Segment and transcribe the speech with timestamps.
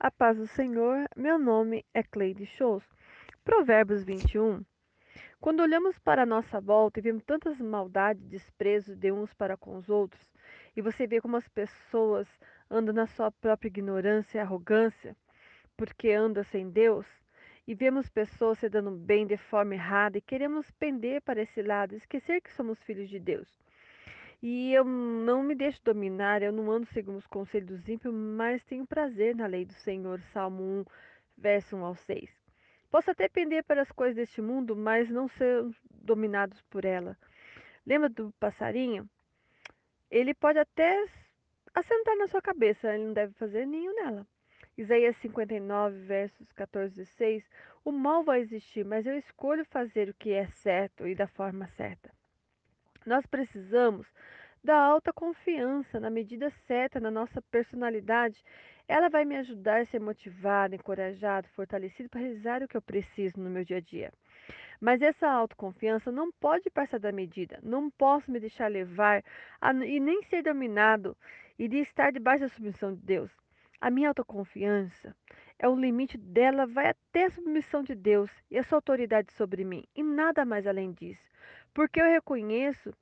[0.00, 2.84] A paz do Senhor, meu nome é Cleide Shows.
[3.42, 4.64] Provérbios 21.
[5.40, 9.74] Quando olhamos para a nossa volta e vemos tantas maldades desprezos de uns para com
[9.74, 10.22] os outros,
[10.76, 12.28] e você vê como as pessoas
[12.70, 15.16] andam na sua própria ignorância e arrogância,
[15.76, 17.04] porque andam sem Deus,
[17.66, 21.96] e vemos pessoas se dando bem de forma errada e queremos pender para esse lado,
[21.96, 23.48] esquecer que somos filhos de Deus.
[24.40, 28.62] E eu não me deixo dominar, eu não ando segundo os conselhos dos ímpios, mas
[28.64, 30.20] tenho prazer na lei do Senhor.
[30.32, 30.84] Salmo 1,
[31.36, 32.30] verso 1 ao 6.
[32.90, 37.18] Posso até pender para as coisas deste mundo, mas não ser dominados por ela.
[37.84, 39.08] Lembra do passarinho?
[40.10, 41.04] Ele pode até
[41.74, 44.26] assentar na sua cabeça, ele não deve fazer ninho nela.
[44.76, 47.44] Isaías 59, versos 14 e 16.
[47.84, 51.66] O mal vai existir, mas eu escolho fazer o que é certo e da forma
[51.68, 52.17] certa.
[53.08, 54.06] Nós precisamos
[54.62, 58.44] da alta confiança na medida certa na nossa personalidade.
[58.86, 63.40] Ela vai me ajudar a ser motivado, encorajado, fortalecido para realizar o que eu preciso
[63.40, 64.12] no meu dia a dia.
[64.78, 67.58] Mas essa autoconfiança não pode passar da medida.
[67.62, 69.24] Não posso me deixar levar
[69.58, 71.16] a, e nem ser dominado
[71.58, 73.30] e de estar debaixo da submissão de Deus.
[73.80, 75.16] A minha autoconfiança
[75.58, 79.64] é o limite dela, vai até a submissão de Deus e a sua autoridade sobre
[79.64, 81.28] mim, e nada mais além disso
[81.78, 82.92] porque eu reconheço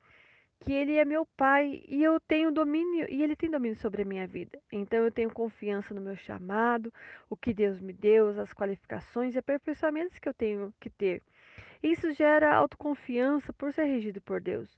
[0.60, 4.04] que ele é meu pai e eu tenho domínio e ele tem domínio sobre a
[4.04, 4.58] minha vida.
[4.70, 6.92] Então eu tenho confiança no meu chamado,
[7.30, 11.22] o que Deus me deu, as qualificações e aperfeiçoamentos que eu tenho que ter.
[11.82, 14.68] Isso gera autoconfiança por ser regido por Deus.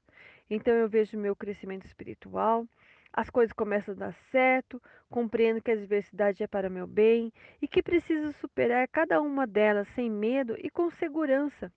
[0.51, 2.67] Então eu vejo meu crescimento espiritual,
[3.13, 7.67] as coisas começam a dar certo, compreendo que a adversidade é para meu bem e
[7.67, 11.73] que preciso superar cada uma delas sem medo e com segurança.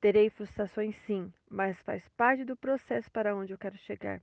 [0.00, 4.20] Terei frustrações sim, mas faz parte do processo para onde eu quero chegar.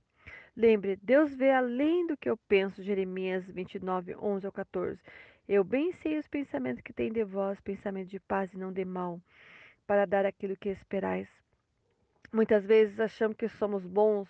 [0.56, 5.00] Lembre, Deus vê além do que eu penso, Jeremias 29, 11 ao 14.
[5.48, 8.84] Eu bem sei os pensamentos que tem de vós, pensamentos de paz e não de
[8.84, 9.20] mal,
[9.86, 11.28] para dar aquilo que esperais.
[12.32, 14.28] Muitas vezes achamos que somos bons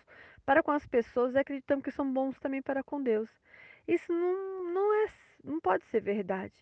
[0.51, 3.31] para com as pessoas e acreditamos que somos bons também para com Deus.
[3.87, 5.09] Isso não, não, é,
[5.45, 6.53] não pode ser verdade.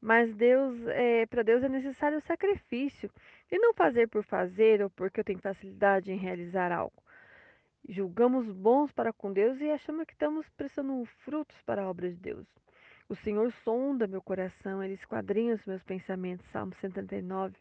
[0.00, 3.10] Mas Deus, é, para Deus é necessário o sacrifício
[3.50, 7.02] e não fazer por fazer ou porque eu tenho facilidade em realizar algo.
[7.88, 12.20] Julgamos bons para com Deus e achamos que estamos prestando frutos para a obra de
[12.20, 12.46] Deus.
[13.08, 16.46] O Senhor sonda meu coração, Ele esquadrinha os meus pensamentos.
[16.52, 17.56] Salmo 139,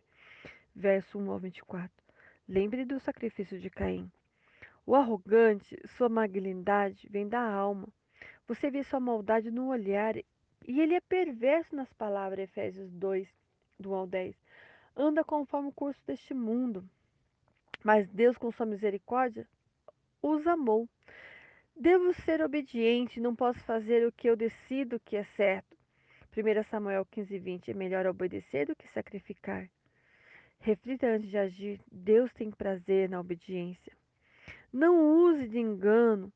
[0.75, 1.89] verso 1 ao 24.
[2.47, 4.11] Lembre do sacrifício de Caim.
[4.85, 7.87] O arrogante, sua malignidade vem da alma.
[8.47, 13.27] Você vê sua maldade no olhar e ele é perverso nas palavras, Efésios 2,
[13.79, 14.35] do 1 ao 10.
[14.95, 16.83] Anda conforme o curso deste mundo.
[17.83, 19.47] Mas Deus, com sua misericórdia,
[20.21, 20.87] os amou.
[21.75, 25.77] Devo ser obediente, não posso fazer o que eu decido que é certo.
[26.35, 27.71] 1 Samuel 15, 20.
[27.71, 29.69] É melhor obedecer do que sacrificar.
[30.59, 31.81] Reflita antes de agir.
[31.91, 33.91] Deus tem prazer na obediência.
[34.71, 36.31] Não use de engano.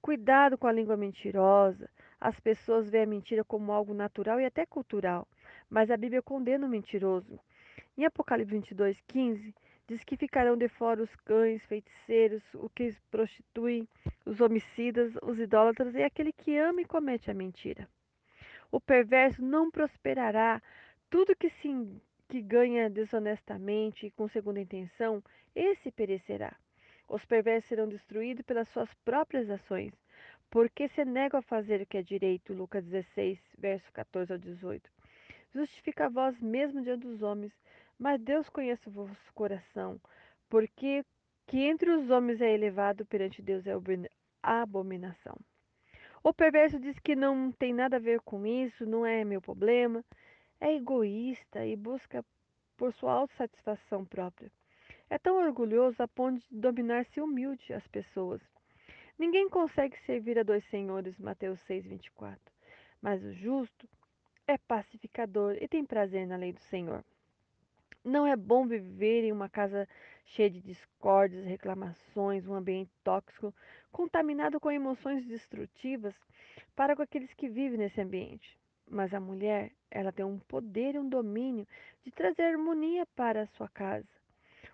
[0.00, 1.90] Cuidado com a língua mentirosa.
[2.20, 5.26] As pessoas veem a mentira como algo natural e até cultural,
[5.68, 7.40] mas a Bíblia condena o mentiroso.
[7.98, 9.52] Em Apocalipse 22, 15,
[9.88, 13.88] diz que ficarão de fora os cães, feiticeiros, o que prostituem,
[14.24, 17.88] os homicidas, os idólatras e aquele que ama e comete a mentira.
[18.70, 20.62] O perverso não prosperará.
[21.10, 21.68] Tudo que se
[22.28, 25.22] que ganha desonestamente e com segunda intenção,
[25.54, 26.56] esse perecerá.
[27.08, 29.92] Os perversos serão destruídos pelas suas próprias ações
[30.52, 32.52] porque se negam a fazer o que é direito.
[32.52, 34.88] Lucas 16, verso 14 ao 18.
[35.54, 37.52] Justifica vós mesmo diante dos homens,
[37.98, 39.98] mas Deus conhece o vosso coração,
[40.50, 41.02] porque
[41.46, 43.72] que entre os homens é elevado, perante Deus é
[44.42, 45.36] abominação.
[46.22, 50.04] O perverso diz que não tem nada a ver com isso, não é meu problema,
[50.60, 52.22] é egoísta e busca
[52.76, 54.52] por sua autossatisfação própria.
[55.12, 58.40] É tão orgulhoso a ponto de dominar-se humilde as pessoas.
[59.18, 62.40] Ninguém consegue servir a dois senhores, Mateus 6, 24.
[63.02, 63.86] Mas o justo
[64.46, 67.04] é pacificador e tem prazer na lei do Senhor.
[68.02, 69.86] Não é bom viver em uma casa
[70.24, 73.54] cheia de discórdias, reclamações, um ambiente tóxico,
[73.90, 76.14] contaminado com emoções destrutivas
[76.74, 78.58] para com aqueles que vivem nesse ambiente.
[78.88, 81.68] Mas a mulher, ela tem um poder e um domínio
[82.02, 84.21] de trazer harmonia para a sua casa.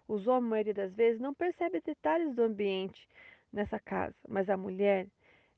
[0.09, 3.07] Os homens, a maioria das vezes, não percebem detalhes do ambiente
[3.53, 4.17] nessa casa.
[4.29, 5.07] Mas a mulher,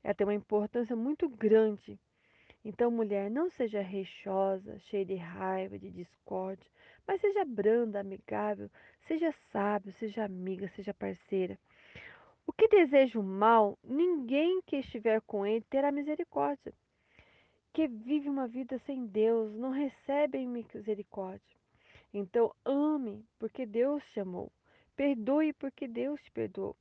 [0.03, 1.99] ela tem uma importância muito grande.
[2.63, 6.69] Então, mulher, não seja reixosa, cheia de raiva, de discórdia,
[7.07, 8.69] mas seja branda, amigável,
[9.07, 11.57] seja sábio, seja amiga, seja parceira.
[12.45, 16.73] O que deseja o mal, ninguém que estiver com ele terá misericórdia.
[17.73, 21.60] que vive uma vida sem Deus, não recebem misericórdia.
[22.13, 24.51] Então, ame, porque Deus te amou.
[24.95, 26.75] Perdoe, porque Deus te perdoou.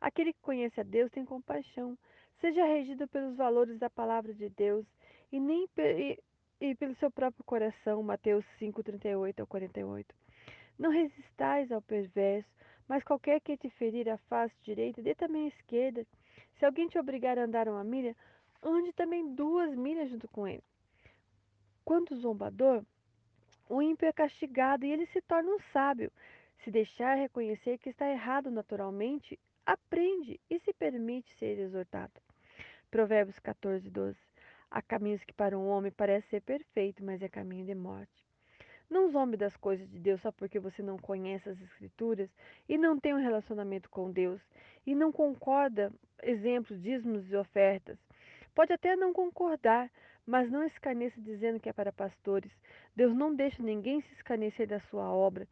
[0.00, 1.96] Aquele que conhece a Deus tem compaixão.
[2.40, 4.84] Seja regido pelos valores da palavra de Deus
[5.30, 6.18] e nem e,
[6.60, 8.02] e pelo seu próprio coração.
[8.02, 10.12] Mateus 5, 38 ao 48.
[10.76, 12.48] Não resistais ao perverso,
[12.88, 16.04] mas qualquer que te ferir a face direita, dê também a esquerda.
[16.58, 18.16] Se alguém te obrigar a andar uma milha,
[18.62, 20.64] ande também duas milhas junto com ele.
[21.84, 22.84] Quanto zombador,
[23.68, 26.10] o ímpio é castigado e ele se torna um sábio.
[26.58, 32.12] Se deixar reconhecer que está errado naturalmente, aprende e se permite ser exortado.
[32.90, 34.18] Provérbios 14, 12.
[34.70, 38.22] Há caminhos que para um homem parece ser perfeito, mas é caminho de morte.
[38.88, 42.28] Não zombe das coisas de Deus só porque você não conhece as Escrituras
[42.68, 44.40] e não tem um relacionamento com Deus
[44.86, 45.90] e não concorda,
[46.22, 47.98] exemplos, dízimos e ofertas.
[48.54, 49.90] Pode até não concordar,
[50.26, 52.52] mas não escarneça dizendo que é para pastores.
[52.94, 55.48] Deus não deixa ninguém se escarnecer da sua obra.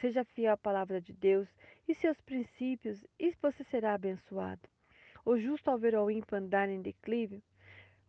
[0.00, 1.48] Seja fiel à palavra de Deus
[1.88, 4.68] e seus princípios, e você será abençoado.
[5.24, 7.42] O justo ao ver o ímpio andar em declínio,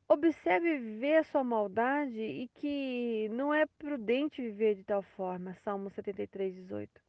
[0.08, 5.56] Observe ver a sua maldade e que não é prudente viver de tal forma.
[5.64, 7.02] Salmo 73, 18.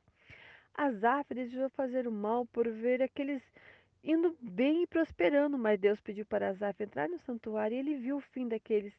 [0.75, 3.43] Asaf desejou fazer o mal por ver aqueles
[4.07, 8.19] indo bem e prosperando, mas Deus pediu para Asaf entrar no santuário e ele viu
[8.19, 8.95] o fim daqueles.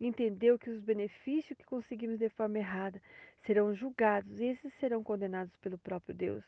[0.00, 3.00] Entendeu que os benefícios que conseguimos de forma errada
[3.44, 6.44] serão julgados e esses serão condenados pelo próprio Deus.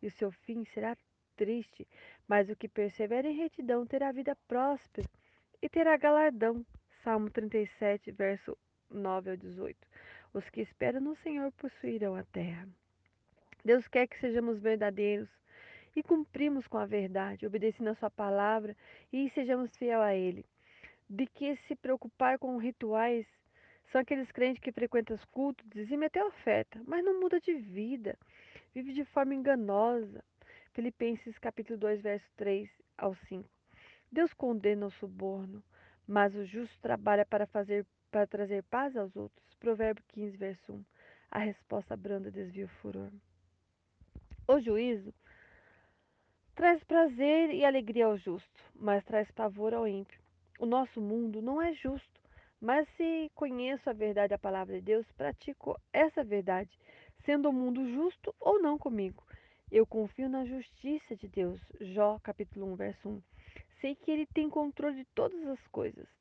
[0.00, 0.96] E o seu fim será
[1.36, 1.88] triste,
[2.28, 5.08] mas o que persevera em retidão terá vida próspera
[5.60, 6.64] e terá galardão.
[7.02, 8.56] Salmo 37, verso
[8.88, 9.76] 9 ao 18.
[10.32, 12.68] Os que esperam no Senhor possuirão a terra.
[13.64, 15.28] Deus quer que sejamos verdadeiros
[15.94, 18.76] e cumprimos com a verdade, obedecendo a sua palavra
[19.12, 20.44] e sejamos fiel a ele.
[21.08, 23.26] De que se preocupar com rituais
[23.90, 28.16] são aqueles crentes que frequentam os cultos, dizem até oferta, mas não muda de vida,
[28.72, 30.24] vive de forma enganosa.
[30.72, 33.48] Filipenses capítulo 2, verso 3 ao 5.
[34.12, 35.62] Deus condena o suborno,
[36.06, 39.54] mas o justo trabalha para fazer para trazer paz aos outros.
[39.54, 40.84] Provérbio 15, verso 1.
[41.30, 43.10] A resposta branda desvia o furor.
[44.48, 45.14] O juízo
[46.60, 50.20] traz prazer e alegria ao justo, mas traz pavor ao ímpio.
[50.58, 52.20] O nosso mundo não é justo,
[52.60, 56.68] mas se conheço a verdade da palavra de Deus, pratico essa verdade,
[57.24, 59.24] sendo o mundo justo ou não comigo.
[59.72, 61.58] Eu confio na justiça de Deus.
[61.80, 63.22] Jó, capítulo 1, verso 1.
[63.80, 66.19] Sei que Ele tem controle de todas as coisas.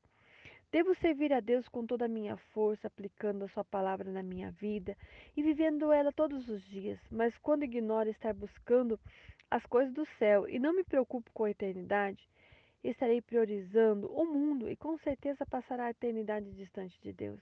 [0.71, 4.51] Devo servir a Deus com toda a minha força, aplicando a Sua palavra na minha
[4.51, 4.95] vida
[5.35, 6.99] e vivendo ela todos os dias.
[7.09, 8.99] Mas quando ignoro estar buscando
[9.49, 12.29] as coisas do céu e não me preocupo com a eternidade,
[12.83, 17.41] estarei priorizando o mundo e com certeza passará a eternidade distante de Deus.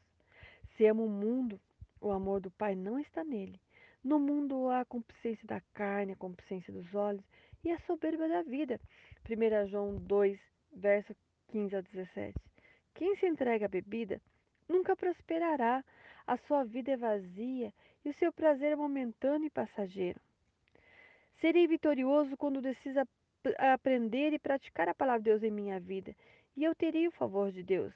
[0.77, 1.59] Se amo o mundo,
[1.99, 3.59] o amor do Pai não está nele.
[4.01, 7.25] No mundo há a concupiscência da carne, a concupiscência dos olhos
[7.61, 8.79] e a soberba da vida.
[9.29, 10.39] 1 João 2,
[10.71, 11.13] verso
[11.49, 12.46] 15 a 17.
[12.97, 14.19] Quem se entrega à bebida
[14.67, 15.83] nunca prosperará,
[16.25, 17.71] a sua vida é vazia
[18.03, 20.19] e o seu prazer é momentâneo e passageiro.
[21.39, 23.07] Serei vitorioso quando decido
[23.59, 26.15] aprender e praticar a palavra de Deus em minha vida,
[26.55, 27.93] e eu terei o favor de Deus.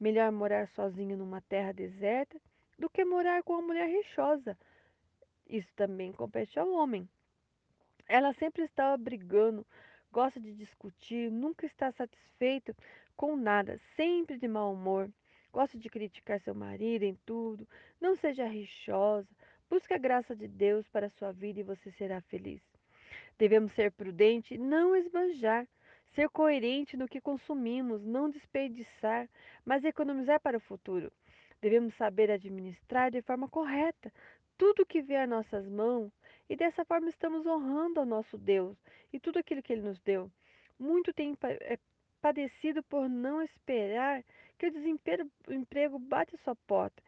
[0.00, 2.36] Melhor morar sozinho numa terra deserta
[2.76, 4.58] do que morar com uma mulher rixosa.
[5.48, 7.08] Isso também compete ao homem.
[8.08, 9.64] Ela sempre está brigando,
[10.12, 12.76] gosta de discutir, nunca está satisfeito
[13.16, 15.10] com nada, sempre de mau humor,
[15.50, 17.66] gosta de criticar seu marido em tudo,
[18.00, 19.28] não seja rixosa,
[19.70, 22.60] busque a graça de Deus para a sua vida e você será feliz.
[23.38, 25.66] Devemos ser prudentes, não esbanjar,
[26.14, 29.28] ser coerente no que consumimos, não desperdiçar,
[29.64, 31.10] mas economizar para o futuro.
[31.60, 34.12] Devemos saber administrar de forma correta
[34.58, 36.12] tudo que vê a nossas mãos
[36.52, 38.76] e dessa forma estamos honrando ao nosso Deus
[39.10, 40.30] e tudo aquilo que Ele nos deu.
[40.78, 41.78] Muito tem é,
[42.20, 44.22] padecido por não esperar
[44.58, 47.02] que o desemprego bate sua porta.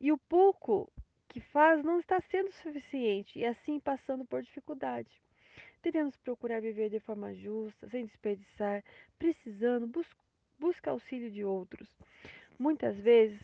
[0.00, 0.88] E o pouco
[1.28, 5.10] que faz não está sendo suficiente e assim passando por dificuldade.
[5.82, 8.84] Devemos procurar viver de forma justa, sem desperdiçar,
[9.18, 10.06] precisando, bus
[10.56, 11.88] buscar auxílio de outros.
[12.56, 13.40] Muitas vezes,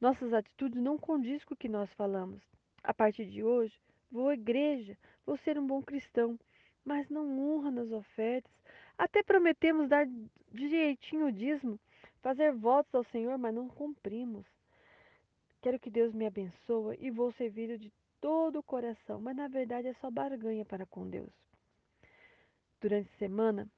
[0.00, 2.40] nossas atitudes não condizem com o que nós falamos.
[2.84, 3.74] A partir de hoje,
[4.12, 6.38] vou à igreja, vou ser um bom cristão,
[6.84, 8.52] mas não honra nas ofertas.
[8.98, 10.06] Até prometemos dar
[10.52, 11.80] direitinho o dízimo,
[12.20, 14.46] fazer votos ao Senhor, mas não cumprimos.
[15.62, 19.88] Quero que Deus me abençoe e vou servir de todo o coração, mas na verdade
[19.88, 21.32] é só barganha para com Deus.
[22.80, 23.68] Durante a semana,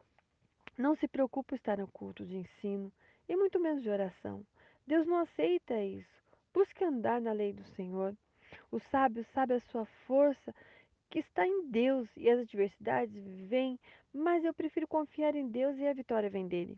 [0.76, 2.92] não se preocupe estar no culto de ensino
[3.28, 4.44] e muito menos de oração.
[4.86, 6.08] Deus não aceita isso.
[6.52, 8.16] Busque andar na lei do Senhor.
[8.74, 10.52] O sábio sabe a sua força
[11.08, 13.78] que está em Deus e as adversidades vêm,
[14.12, 16.76] mas eu prefiro confiar em Deus e a vitória vem dele.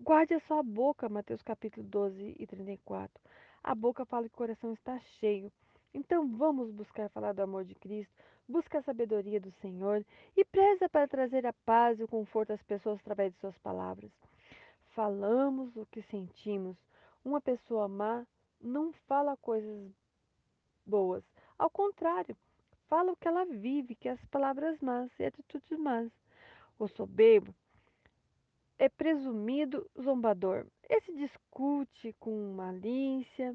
[0.00, 3.22] Guarde a sua boca, Mateus capítulo 12 e 34.
[3.62, 5.52] A boca fala que o coração está cheio.
[5.94, 8.12] Então vamos buscar falar do amor de Cristo,
[8.48, 10.04] busca a sabedoria do Senhor
[10.36, 14.10] e preza para trazer a paz e o conforto às pessoas através de suas palavras.
[14.96, 16.76] Falamos o que sentimos.
[17.24, 18.26] Uma pessoa má
[18.60, 19.92] não fala coisas
[20.90, 21.24] boas.
[21.56, 22.36] Ao contrário,
[22.88, 26.10] fala o que ela vive, que é as palavras más e atitudes más.
[26.78, 27.54] O soberbo
[28.78, 30.66] é presumido zombador.
[30.88, 33.54] Esse discute com malícia,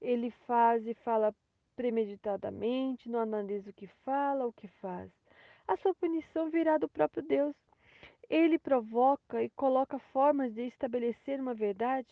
[0.00, 1.34] ele faz e fala
[1.76, 5.10] premeditadamente, não analisa o que fala, o que faz.
[5.68, 7.54] A sua punição virá do próprio Deus.
[8.28, 12.08] Ele provoca e coloca formas de estabelecer uma verdade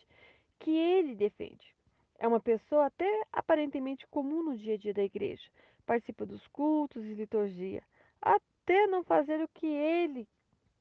[0.60, 1.73] que ele defende.
[2.18, 5.42] É uma pessoa até aparentemente comum no dia a dia da igreja.
[5.86, 7.82] Participa dos cultos e liturgia,
[8.20, 10.26] até não fazer o que ele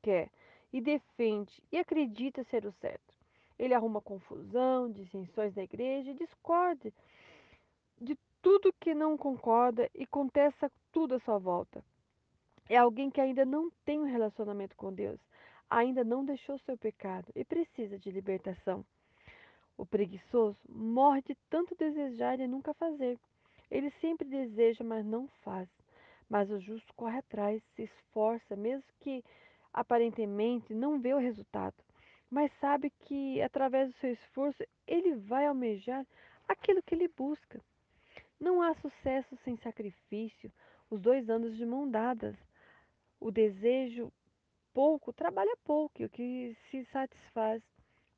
[0.02, 0.30] quer
[0.72, 3.14] e defende e acredita ser o certo.
[3.60, 6.92] Ele arruma confusão, dissensões na igreja e discorda
[8.00, 11.84] de tudo que não concorda e contesta tudo à sua volta.
[12.70, 15.20] É alguém que ainda não tem um relacionamento com Deus,
[15.70, 18.86] ainda não deixou seu pecado e precisa de libertação.
[19.78, 23.20] O preguiçoso morre de tanto desejar e nunca fazer.
[23.72, 25.68] Ele sempre deseja, mas não faz.
[26.30, 29.24] Mas o justo corre atrás, se esforça, mesmo que
[29.74, 31.76] aparentemente não vê o resultado,
[32.30, 36.06] mas sabe que através do seu esforço ele vai almejar
[36.48, 37.60] aquilo que ele busca.
[38.40, 40.52] Não há sucesso sem sacrifício,
[40.90, 42.36] os dois anos de mão dadas.
[43.20, 44.12] O desejo
[44.74, 47.62] pouco trabalha pouco, e o que se satisfaz,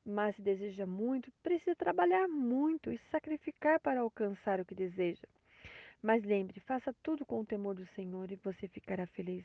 [0.06, 5.26] mas se deseja muito, precisa trabalhar muito e sacrificar para alcançar o que deseja.
[6.00, 9.44] Mas lembre, faça tudo com o temor do Senhor e você ficará feliz.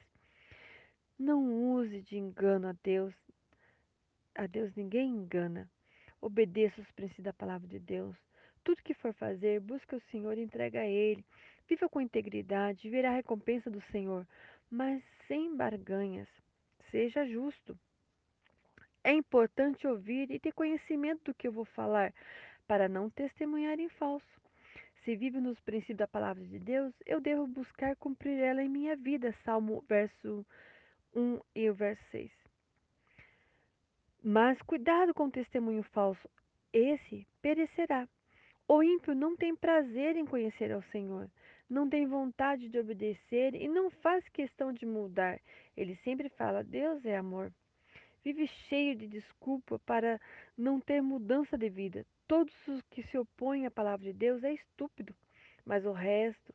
[1.17, 3.13] Não use de engano a Deus.
[4.35, 5.67] A Deus ninguém engana.
[6.21, 8.15] Obedeça os princípios da palavra de Deus.
[8.63, 11.25] Tudo que for fazer, busque o Senhor e entrega a Ele.
[11.67, 14.27] Viva com integridade, verá a recompensa do Senhor,
[14.69, 16.27] mas sem barganhas.
[16.91, 17.77] Seja justo.
[19.03, 22.13] É importante ouvir e ter conhecimento do que eu vou falar,
[22.67, 24.25] para não testemunhar em falso.
[25.03, 28.96] Se vive nos princípios da palavra de Deus, eu devo buscar cumprir ela em minha
[28.96, 29.36] vida.
[29.43, 30.46] Salmo verso
[31.15, 32.31] 1 e o verso 6.
[34.24, 36.29] Mas cuidado com o testemunho falso,
[36.72, 38.08] esse perecerá.
[38.67, 41.27] O ímpio não tem prazer em conhecer ao Senhor,
[41.67, 45.39] não tem vontade de obedecer e não faz questão de mudar.
[45.75, 47.51] Ele sempre fala: Deus é amor.
[48.23, 50.19] Vive cheio de desculpa para
[50.57, 52.05] não ter mudança de vida.
[52.27, 55.13] Todos os que se opõem à palavra de Deus é estúpido,
[55.65, 56.53] mas o resto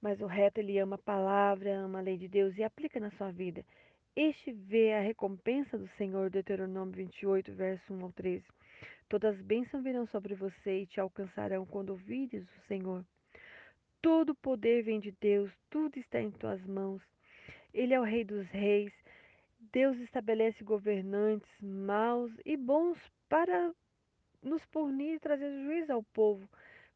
[0.00, 3.10] mas o reto ele ama a palavra, ama a lei de Deus e aplica na
[3.12, 3.64] sua vida.
[4.16, 8.44] Este vê a recompensa do Senhor, Deuteronômio 28, verso 1 ao 13.
[9.08, 13.04] Todas as bênçãos virão sobre você e te alcançarão quando ouvires o Senhor.
[14.00, 17.02] Todo poder vem de Deus, tudo está em tuas mãos.
[17.74, 18.92] Ele é o Rei dos Reis.
[19.72, 22.98] Deus estabelece governantes maus e bons
[23.28, 23.72] para
[24.42, 26.48] nos punir e trazer juízo ao povo,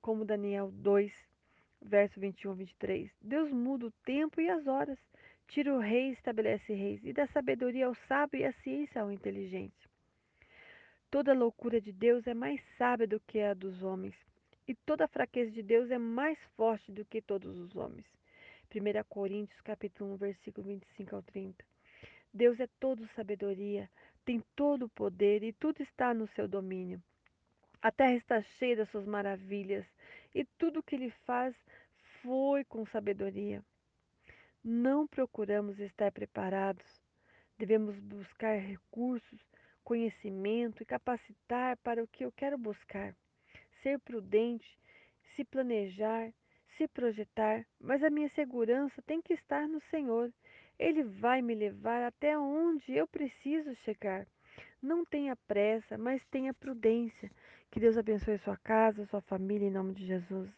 [0.02, 1.12] como Daniel 2,
[1.82, 3.10] verso 21 a 23.
[3.20, 4.98] Deus muda o tempo e as horas,
[5.46, 9.12] tira o rei e estabelece reis, e dá sabedoria ao sábio e a ciência ao
[9.12, 9.88] inteligente.
[11.10, 14.16] Toda loucura de Deus é mais sábia do que a dos homens,
[14.66, 18.06] e toda fraqueza de Deus é mais forte do que todos os homens.
[18.74, 21.73] 1 Coríntios capítulo 1, versículo 25 ao 30.
[22.34, 23.88] Deus é todo sabedoria,
[24.24, 27.00] tem todo o poder e tudo está no seu domínio.
[27.80, 29.86] A terra está cheia das suas maravilhas
[30.34, 31.54] e tudo o que ele faz
[32.20, 33.62] foi com sabedoria.
[34.64, 36.84] Não procuramos estar preparados.
[37.56, 39.40] Devemos buscar recursos,
[39.84, 43.14] conhecimento e capacitar para o que eu quero buscar.
[43.80, 44.66] Ser prudente,
[45.36, 46.32] se planejar,
[46.76, 50.32] se projetar, mas a minha segurança tem que estar no Senhor.
[50.78, 54.26] Ele vai me levar até onde eu preciso chegar.
[54.80, 57.30] Não tenha pressa, mas tenha prudência.
[57.70, 60.54] Que Deus abençoe sua casa, sua família, em nome de Jesus.